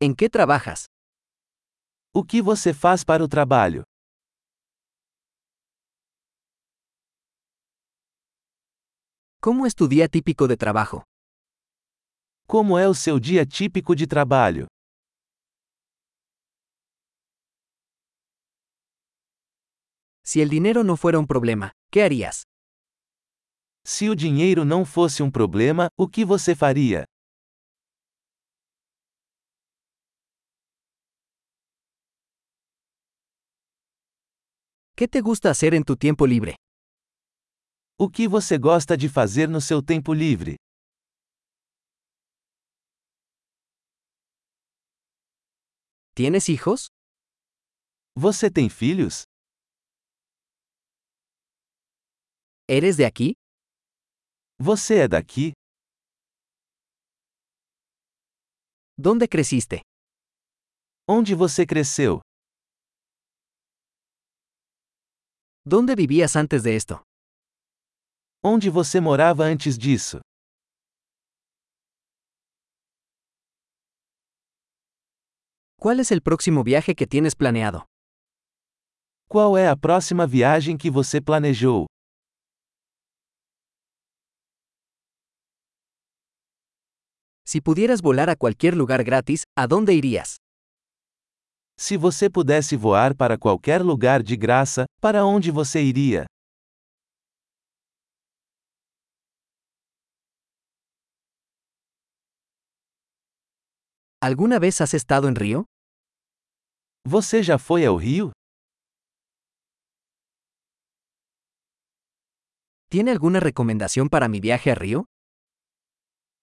[0.00, 0.86] ¿En qué trabajas?
[2.14, 3.82] O que você faz para o trabalho?
[9.42, 11.02] ¿Cómo es tu día típico de trabajo?
[12.46, 14.68] Como é o seu dia típico de trabalho?
[20.22, 22.42] Si el dinero no fuera un problema, ¿qué harías?
[23.84, 27.04] Se o dinheiro não fosse um problema, o que você faria?
[34.98, 36.56] ¿Qué te gusta hacer en tu tiempo libre?
[37.96, 40.56] O que você gosta de fazer no seu tempo livre?
[46.16, 46.88] ¿Tienes hijos?
[48.16, 49.22] Você tem filhos?
[52.66, 53.34] ¿Eres de aquí?
[54.58, 55.52] Você é daqui?
[58.96, 59.80] ¿Dónde creciste?
[61.06, 62.20] Onde você cresceu?
[65.70, 67.02] ¿Dónde vivías antes de esto?
[68.42, 70.22] Onde você morava antes disso?
[75.78, 77.84] ¿Cuál es el próximo viaje que tienes planeado?
[79.28, 81.84] Qual é a próxima viagem que você planejou?
[87.44, 90.38] Si pudieras volar a cualquier lugar gratis, ¿a dónde irías?
[91.80, 96.26] Se você pudesse voar para qualquer lugar de graça, para onde você iria?
[104.20, 105.64] ¿Alguna vez has estado en Río?
[107.06, 108.32] Você já foi ao Rio?
[112.90, 115.04] ¿Tiene alguna recomendación para mi viaje a Río?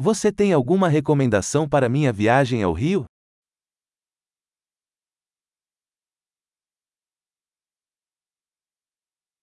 [0.00, 3.04] Você tem alguma recomendação para minha viagem ao Rio?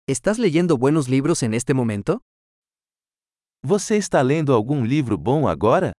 [0.09, 2.23] ¿Estás leyendo buenos libros en este momento?
[3.61, 5.93] Você está lendo algum livro bom agora?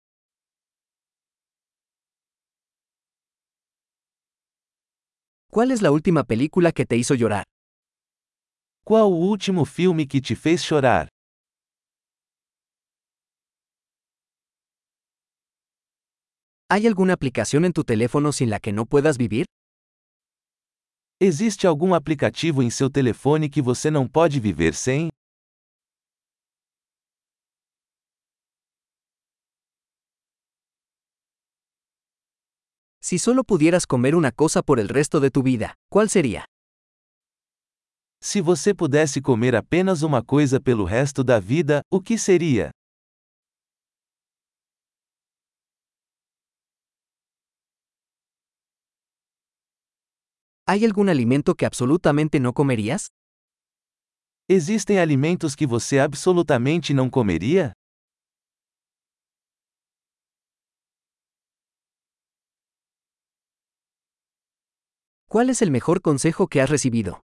[5.49, 7.44] ¿Cuál es la última película que te hizo llorar?
[8.84, 11.09] Qual o último filme que te fez chorar?
[16.69, 19.47] ¿Hay alguna aplicación en tu teléfono sin la que no puedas vivir?
[21.22, 25.10] Existe algum aplicativo em seu telefone que você não pode viver sem?
[33.03, 36.47] Si solo pudieras comer una cosa por el resto de tu vida, ¿cuál sería?
[38.22, 42.70] Se você pudesse comer apenas uma coisa pelo resto da vida, o que seria?
[50.72, 53.08] ¿Hay algún alimento que absolutamente no comerías?
[54.48, 57.72] Existem alimentos que você absolutamente não comeria?
[65.28, 67.19] ¿Cuál es el mejor consejo que has recibido?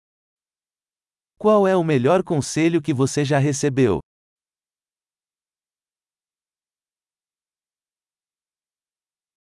[1.39, 4.01] Qual é o melhor conselho que você já recebeu?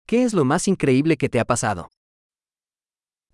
[0.09, 1.94] ¿Qué es lo más increíble que te ha pasado?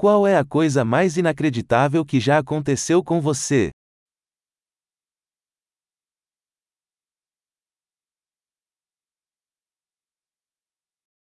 [0.01, 3.71] Qual é a coisa mais inacreditável que já aconteceu com você?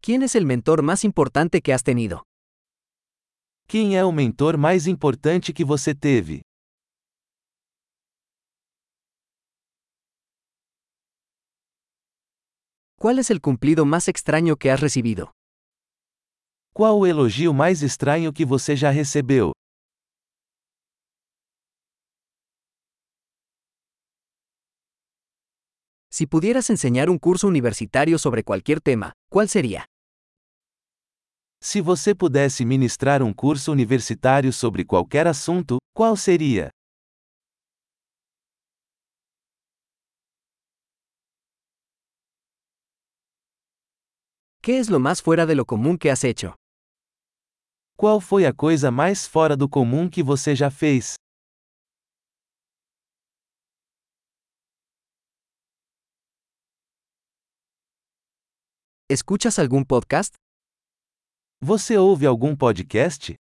[0.01, 2.23] ¿Quién es el mentor más importante que has tenido?
[3.65, 6.41] Quem é o mentor mais importante que você teve?
[12.99, 15.31] ¿Cuál es el cumplido más extraño que has recibido?
[16.77, 19.53] Qual o elogio mais estranho que você já recebeu?
[26.11, 29.85] Si pudieras enseñar un curso universitario sobre cualquier tema, ¿cuál sería?
[31.61, 36.71] Se você pudesse ministrar um curso universitário sobre qualquer assunto, qual seria?
[44.61, 46.55] ¿Qué es lo más fuera de lo común que has hecho?
[47.97, 51.13] Qual foi a coisa mais fora do comum que você já fez?
[59.09, 60.35] ¿Escuchas algún podcast?
[61.61, 63.35] Você ouve algum podcast?